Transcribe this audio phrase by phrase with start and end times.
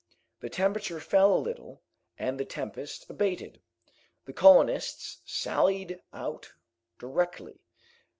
[0.39, 1.83] The temperature fell a little,
[2.17, 3.61] and the tempest abated.
[4.25, 6.51] The colonists sallied out
[6.97, 7.61] directly.